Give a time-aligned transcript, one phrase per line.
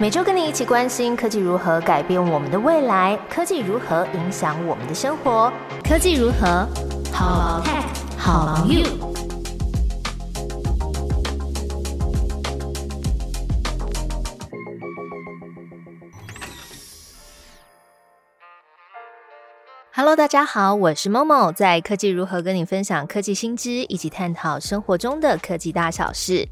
[0.00, 5.52] 每周跟你一起关心科技如何改变我们的未来，科技如何影响我们的生活，
[5.82, 6.64] 科技如何
[7.12, 7.82] 好 tech
[8.16, 8.84] 好 you。
[19.92, 26.48] Hello，大家好，我是 Momo，在科技如何跟你分享科技新知，一起探讨生活中的科技大小事。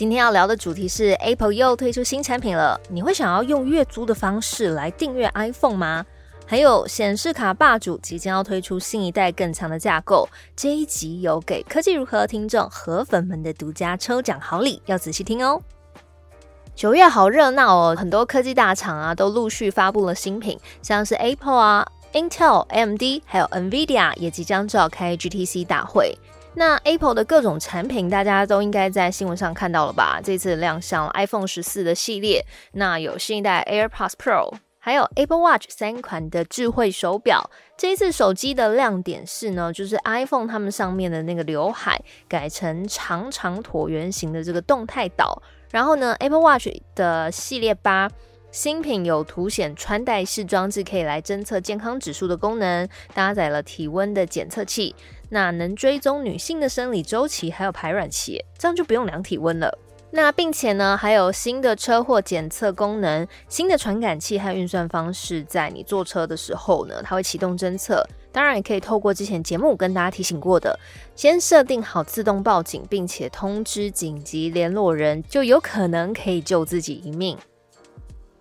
[0.00, 2.80] 今天要聊的主题是 Apple 又推出新产品了。
[2.88, 6.06] 你会想要用月租的方式来订阅 iPhone 吗？
[6.46, 10.26] 还有显示卡霸主即将要推出新一代更强的架构。
[10.56, 15.60] 这一集有给科技如何听众和粉们的独家抽奖好礼，要仔细听哦。
[16.74, 26.16] 九月好热闹哦，很多科技大厂啊都陆续发布了新品，像是 Apple 啊、Intel、AMD 还有 NVIDIA 也即将召开 GTC 大会。
[26.54, 30.20] 那 Apple 的各种产品，大家都应该在新闻上看到了吧？
[30.22, 37.50] 这次亮相 iPhone 十四的系列，那有新一代 AirPods Pro，还有 Apple Watch 三款的智慧手表。
[37.78, 41.98] 这一次手机的亮点是呢，就是 iPhone 它们上面的那个刘海
[42.28, 45.40] 改成长长椭圆形的这个动态岛。
[45.70, 48.10] 然后呢，Apple Watch 的系列八
[48.50, 54.94] 新品有凸显穿戴式装置，可以来侦测健康指数的功能，搭载了体温的检测器。
[55.30, 59.78] 那能追踪女性的生理周期，还有排卵期，这样就不用量体温了。
[60.12, 68.04] 那并且呢，还有新的车祸检测功能，新的传感器和运算方式，在你坐车的时候呢，它会启动侦测。
[68.32, 70.76] 当然，也可以透过之前节目跟大家提醒过的，
[71.14, 77.38] 先设定好自动报警，并且通知紧急联络人，就有可能可以救自己一命。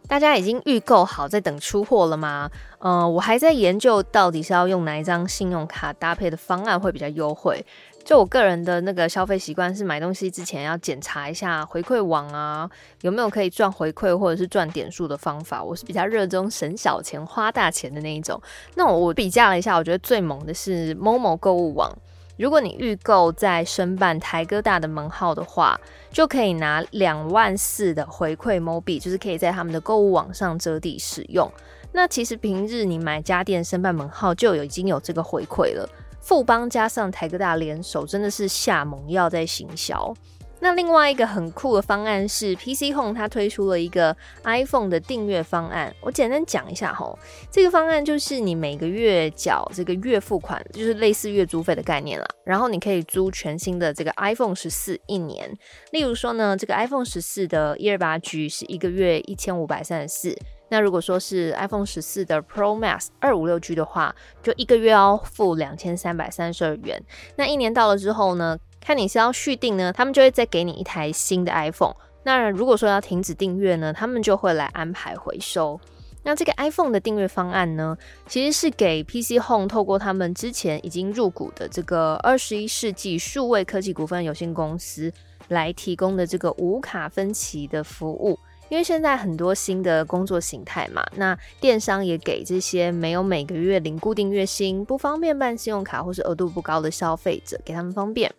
[0.10, 2.50] 大家已经预购好，在等出货了吗？
[2.80, 7.64] 呃，我还在研究到底是要用哪一张信用卡搭配的方案会比较优惠。
[8.04, 12.68] 就我个人的那个消费习惯是买东西之前要检查一下回馈网啊，
[13.02, 15.64] 有没有可以赚回馈或者是赚点数的方法。
[15.64, 18.42] 我是比较热衷省小钱花大钱的那一种。
[18.74, 21.96] 那我比价了一下，我觉得最猛的是某某购物网。
[22.40, 25.78] 如果你预购在申办台哥大的门号的话，
[26.10, 31.52] 就可以拿两万四的回馈 m o b i 就是可以在他们的购物网上折抵使用。
[31.92, 35.86] 那其实平日你买家电申办门号就有已经有这个回馈了。
[36.22, 40.14] 富邦加上台哥大联手，真的是下猛药在行销。
[40.62, 45.94] 那另外一个很酷的方案是 PC Home，它推出了一个 iPhone 的订阅方案。
[46.02, 47.18] 我简单讲一下哈，
[47.50, 52.26] 这个方案就是你每个月缴这个月付款，就是类似月租费的概念啦。
[52.44, 55.50] 然后你可以租全新的这个 iPhone 十四一年。
[55.92, 60.38] 例如说呢，这个 iPhone 十四的一二八 G 是一个月一千五百三十四。
[60.72, 67.02] 那如果说是 iPhone 十四的 Pro Max 二五六 G 的话，就一个月要付两千三百三十二元。
[67.38, 68.58] 那一年到了之后呢？
[68.82, 71.96] 看你是要续订呢，他们就会再给你一台新的 iPhone。
[72.24, 75.80] 那如果说要停止订阅呢，他们就会来安排回收。
[76.22, 77.98] 那这个 iPhone 的订阅方案呢，
[78.28, 85.12] 其实是给 PC Home 透过他们之前已经入股的这个二十一世纪数位科技股份有限公司
[85.48, 88.38] 来提供的这个无卡分期的服务。
[88.68, 98.32] 因为现在很多新的工作形态嘛，那电商也给这些没有每个月零固定月薪、不方便办信用卡或是额度不高的消费者，给他们方便。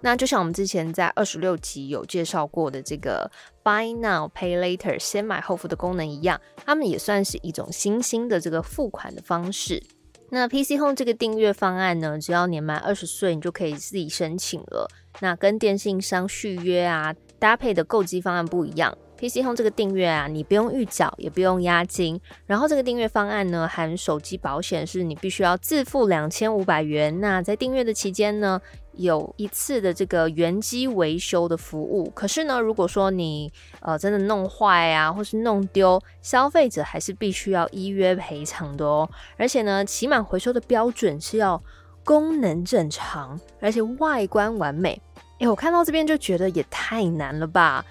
[0.00, 3.30] 那就像我们之前在二十六集有介绍过的这个
[3.64, 9.82] Buy Now Pay Later 先买后付的功能一样，他们也算是一种新兴的这个付款的方式。
[10.28, 14.88] 那 PC Home 这个订阅方案呢，只要年满二十岁，你就可以自己申请了。
[15.20, 18.96] 那跟电信商续约啊，搭配的购机方案不一样。
[19.18, 22.20] PC Home 这个订阅啊，你不用预缴，也不用押金。
[22.44, 27.18] 然后这个订阅方案呢，含手机保险，是你必须要自付两千五百元。
[27.20, 28.60] 那在订阅的期间呢，
[28.96, 32.10] 有一次的这个原机维修的服务。
[32.14, 39.08] 可是呢，如果说你呃真的弄坏啊，或是弄丢，消费者还是必须要依约赔偿的哦。
[39.36, 41.62] 而且呢，起码回收的标准是要
[42.04, 45.00] 功能正常，而且外观完美。
[45.38, 47.84] 哎，我看到这边就觉得也太难了吧。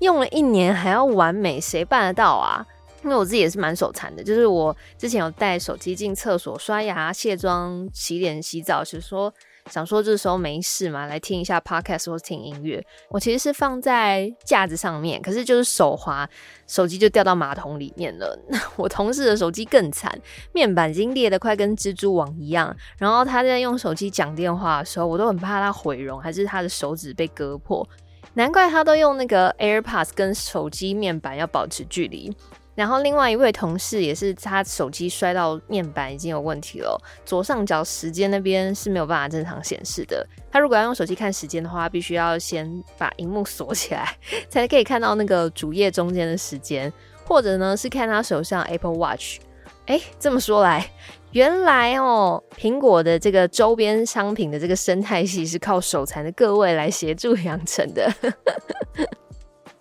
[0.00, 2.66] 用了一年还要完美，谁办得到啊？
[3.02, 9.32] 因为我自己也是蛮手残的，就是我之前有带手机进厕所刷牙、卸妆、洗脸、洗澡，是说
[9.66, 12.84] 想说这时候没事嘛，来听一下 podcast 或听音乐。
[13.08, 16.28] 我其实是放在架子上面，可是就是手滑，
[16.66, 18.38] 手机就掉到马桶里面了。
[18.76, 20.12] 我同事的手机更惨，
[20.52, 22.74] 面板已经裂得快跟蜘蛛网一样。
[22.98, 27.86] 然后他在用手机讲电话的时候，我都很怕他毁容，还是他的手指被割破。
[28.34, 32.32] 难怪他都用那个 AirPods 跟手机面板要保持距离。
[32.80, 40.26] 然后另外一位同事也是，他手机摔到面板已经有问题了，左上角时间那边是没有办法正常显示的。
[40.50, 44.16] 他如果要用手机看时间的话，必须要先把荧幕锁起来，
[44.48, 46.90] 才可以看到那个主页中间的时间，
[47.26, 49.40] 或者呢是看他手上 Apple Watch。
[49.84, 50.90] 哎，这么说来，
[51.32, 58.10] 原来哦，苹果的这个周边商品的这个生态系是靠手残的各位来协助养成的。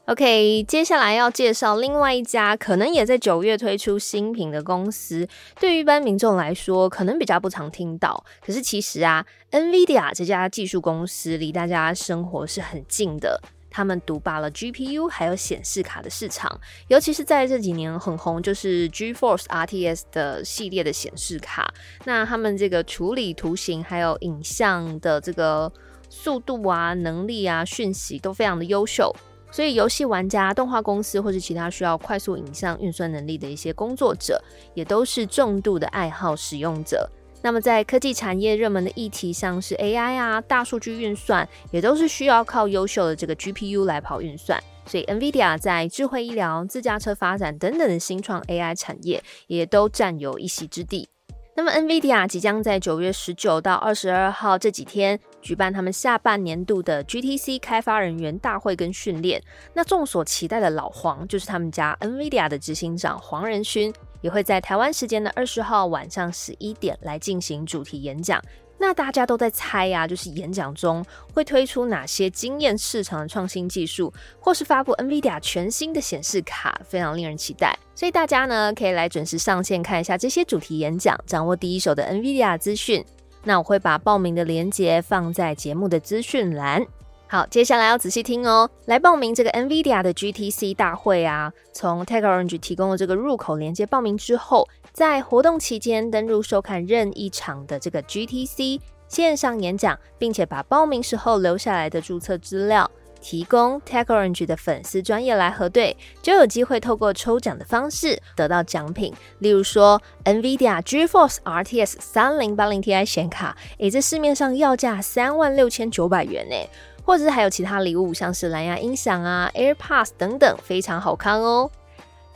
[0.09, 5.27] OK，接下来要介绍另外一家可能也在九月推出新品的公司。
[5.59, 8.25] 对于一般民众来说，可能比较不常听到。
[8.44, 13.39] 可是其实啊，NVIDIA 这家技术公司离大家生活是很近的。
[13.69, 21.71] 他们独霸了 GPU 还有显示卡的市场，尤其是在这几年很红，就是 GeForce RTX 的系列的显示卡。
[22.05, 25.71] 那他们这个处理图形还有影像的这个
[26.09, 29.15] 速度啊、能力啊、讯息都非常的优秀。
[29.51, 34.42] 所以，游戏玩家、动画公司或是其他需要快速影像运算能力的一些工作者，
[34.74, 37.10] 也都是重度的爱好使用者。
[37.42, 44.62] 那么，在科技产业热门的议题，像是 AI 啊、大数据运算，也都是需要靠优秀的这个 GPU 来跑运算。
[44.86, 51.10] 所以，NVIDIA 在智慧医疗、自驾车发展等等的新创 AI 产业，也都占有一席之地。
[51.59, 59.44] 那么，NVIDIA 即将在九月十九到二十二号这几天举办他们下半年度的 GTC 开发人员大会跟训练。
[59.73, 68.41] 那众所期待的老黄，就是他们家 NVIDIA 的执行长黄仁勋，也会在台湾时间的二十号晚上十一点来进行主题演讲。
[68.79, 77.77] 那大家都在猜呀，就是演讲中会推出哪些惊艳市场的创新技术，或是发布 NVIDIA 全新的显示卡，非常令人期待。
[77.93, 83.05] 所以大家呢可以来准时上线看一下这些主题演讲，掌握第一手的 NVIDIA 资讯。
[83.43, 86.85] 那我会把报名的链接放在节目的资讯栏。
[87.31, 88.67] 好，接下来要仔细听哦。
[88.87, 94.67] 来报名这个 NVIDIA 的 GTC 大会啊，从 TechOrange 提供的这个入口连接报名之后。
[94.91, 102.89] 在活动期间登入收看任意场的这个 GTC 线上演讲，并且把报名时候留下来的注册资料
[103.21, 109.13] 提供 TechOrange 的粉丝专业来核对，就有机会透过抽奖的方式得到奖品。
[109.37, 116.55] 例如说 NVIDIA GeForce RTX 三零八零 Ti 显卡，诶，这市面上要价三万六千九百元呢，
[117.04, 121.69] 或者是还有其他礼物，像是蓝牙音响啊、AirPods 等等，非常好看哦。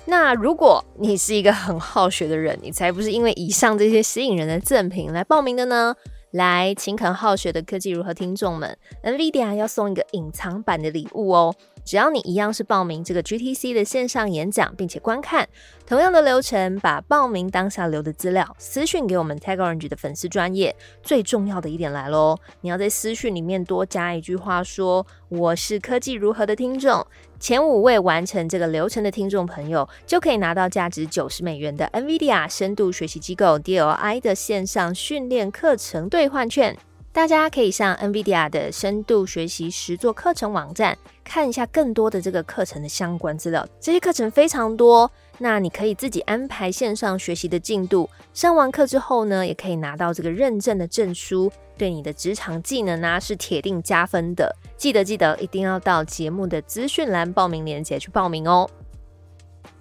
[0.05, 5.95] 那如果你是一个很好学的人，你才不是因为以上这些吸引人的赠品来报名的呢？
[6.31, 11.53] 来，勤恳好学的科技如何听众们，NVIDIA 要送一个隐藏版的礼物哦。
[11.85, 15.47] 只要你一样是报名这个 GTC 的线上演讲，并且观看
[15.85, 20.75] 同样的流程，把报名当下留的资料私讯给我们 TagOrange 的粉丝专业。
[21.01, 27.05] 最重要的一点来喽，你要在私讯里面多加一句话，说我是科技如何的听众。
[27.39, 36.77] 前五位完成这个流程的听众朋友，就可以拿到价值九十美元的 NVIDIA 深度学习机构 DLI 的线上训练课程兑换券。
[37.13, 43.63] 大家可以上 NVIDIA 的深度学习实作课程网站看一下更多的这个课程的相关资料。
[43.79, 48.09] 这些课程非常多，那你可以自己安排线上学习的进度。
[48.33, 54.51] 上完课之后呢，也可以拿到这个认证的证书，对你的职场技能啊是铁定加分的。
[54.75, 58.67] 记得记得一定要到节目的资讯栏报名链接去报名哦。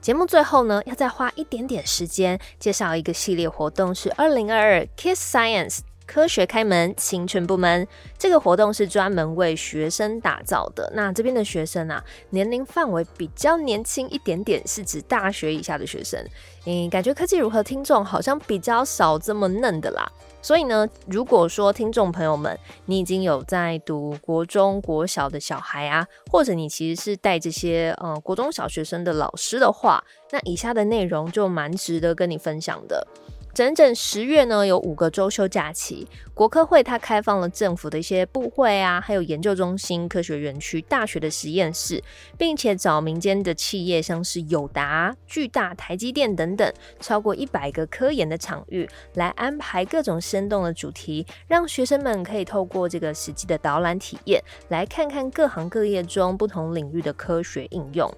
[0.02, 5.78] 节目最后呢，要再花一点点时间介绍一个系列活动，是二零二二 Kiss Science。
[6.12, 7.88] 科学开门，青春部门
[8.18, 10.92] 这个活动是专门为学生打造的。
[10.94, 16.22] 那这边的学生啊，年龄范围比较年轻一点点，是指大学以下的学生。
[16.66, 20.06] 嗯，感觉科技如何听众好像比较少这么嫩的啦。
[20.42, 33.06] 所以呢，如果说听众朋友们，你已经有在读国中国小的小孩啊，或者你其实是带这些呃国中小学生的老师的话，那以下的内容就蛮值得跟你分享的。
[33.54, 36.08] 整整十月呢，有五个周休假期。
[36.32, 42.02] 国科会它开放了政府的一些部会啊，还有研究中心、科学园区、大学的实验室，
[42.38, 58.10] 并且找民间的企业，像是友达、巨大、台积电等等，超过一百个科研的场域，来安排各种生动的主题，让学生们可以透过这个实际的导览体验，来看看各行各业中不同领域的科学应用。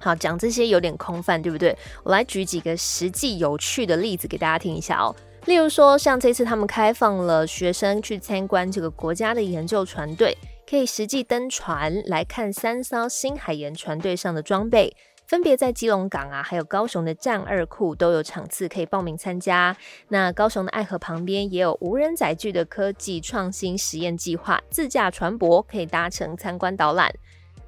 [0.00, 1.76] 好，讲这些有点空泛，对不对？
[2.02, 5.14] 我来举几个实际有趣的例子给大家听一下哦。
[5.44, 10.36] 例如说，像这次他们开放了学生去参观这个国家的研究船队，
[10.68, 14.94] 可以实际登船来看三艘新海盐船队上的装备，
[15.26, 19.76] 分别在基隆港啊，还有高雄的战二库都有场次可以报名参加。
[20.08, 27.10] 那高雄的爱河旁边也有无人载具的科技创新实验计划，自驾船舶可以搭乘参观导览。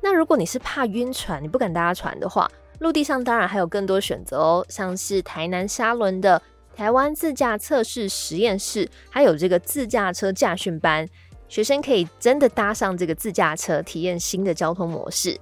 [0.03, 6.43] 那如果你是怕晕船，你不敢搭船的话，陆地上当然还有更多选择哦，像是台南沙仑的
[6.75, 11.09] 台湾自驾测试实验室，还有这个自驾车驾训班，
[11.49, 15.39] 学生可以真的搭上这个自驾车，体验新的交通模式。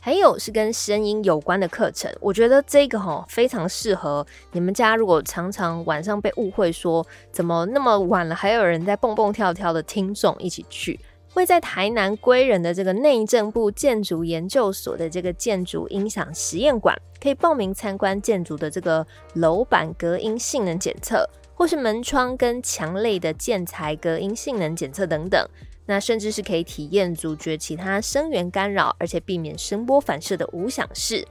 [0.00, 4.96] 还有是跟声音有关的课程，我觉得这个哈非常适合你们家。
[4.96, 11.00] 如果常常晚上被误会说怎么那么晚了还有人在蹦蹦跳跳的听众一起去，
[11.34, 25.44] 会在台南归仁的这个内政部建筑研究所的这个建筑音响实验馆，可以报名参观建筑的这个楼板隔音性能检测，或是门窗跟墙类的建材隔音性能检测等等。
[25.86, 31.26] 那甚至是可以体验阻绝其他声源干扰，而且避免声波反射的无响室。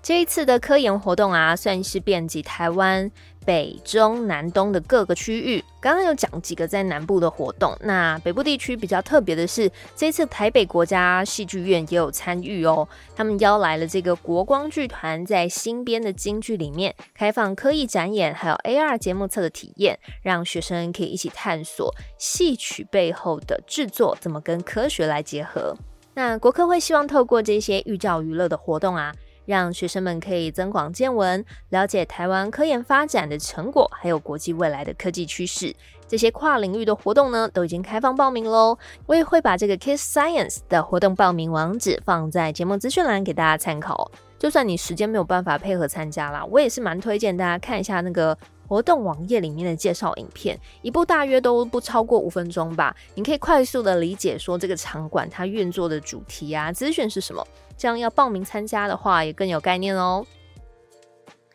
[0.00, 3.10] 这一次的科研活动啊，算是遍及台湾
[3.44, 5.64] 北中南东的各个区域。
[5.80, 12.86] 刚刚有讲几个在南部的活动，那北部地区比较特别的是，这次台北国家戏剧院也有参与哦。
[13.16, 25.74] 他们邀来了这个国光剧团，在新编的京剧里面开放科艺展演，还有 AR 节目册的体验，让学生可以一起探索戏曲背后的制作怎么跟科学来结合。
[26.12, 29.14] 那国科会希望透过这些寓教于乐的活动啊。
[29.44, 35.74] 让学生们可以增广见闻，了解台湾科研发展的成果，还有国际未来的科技趋势。
[36.06, 38.76] 这些跨领域的活动呢，都已经开放报名喽。
[39.06, 44.10] 我也会把这个 Kiss Science 的活动报名网址放在节目资讯栏给大家参考。
[44.38, 48.36] 就算你时间没有办法配合参加啦，我也是蛮推荐大家看一下那个。
[48.70, 52.94] 活动网页里面的介绍影片，一部大约都不超过五分钟吧。
[53.16, 57.44] 你可以快速的理解说这个场馆它运作的主题啊、资讯是什么，
[57.76, 60.24] 这样要报名参加的话也更有概念哦。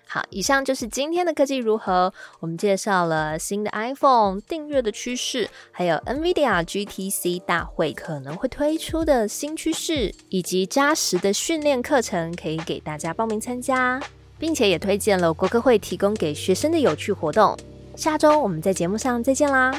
[0.05, 2.13] 好，以上就是今天的科技如何。
[2.41, 14.01] 我们介绍了新的 iPhone 订阅的趋势，还有 NVIDIA GTC 大会可能会推出的新趋势，以及扎实的训练课程可以给大家报名参加。
[14.37, 17.57] 并且也推荐了国科会提供给学生的有趣活动。
[17.95, 19.73] 下周我们在节目上再见啦！